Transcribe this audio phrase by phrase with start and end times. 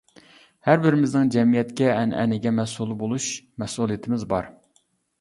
[0.69, 3.31] ھەربىرىمىزنىڭ جەمئىيەتكە، ئەنئەنىگە مەسئۇل بولۇش
[3.65, 4.55] مەسئۇلىيىتىمىز بار.